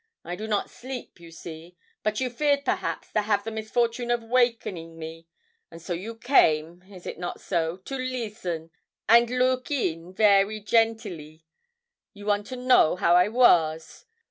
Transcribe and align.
I 0.23 0.35
do 0.35 0.47
not 0.47 0.71
sleep, 0.71 1.19
you 1.19 1.29
see, 1.29 1.77
but 2.01 2.19
you 2.19 2.31
feared, 2.31 2.65
perhaps, 2.65 3.11
to 3.11 3.21
have 3.21 3.43
the 3.43 3.51
misfortune 3.51 4.09
of 4.09 4.23
wakening 4.23 4.97
me, 4.97 5.27
and 5.69 5.79
so 5.79 5.93
you 5.93 6.15
came 6.15 6.81
is 6.91 7.05
it 7.05 7.19
not 7.19 7.39
so? 7.39 7.77
to 7.77 7.97
leesten, 7.99 8.71
and 9.07 9.29
looke 9.29 9.69
in 9.69 10.11
very 10.11 10.59
gentily; 10.59 11.45
you 12.13 12.25
want 12.25 12.47
to 12.47 12.55
know 12.55 12.95
how 12.95 13.15
I 13.15 13.27
was. 13.27 14.07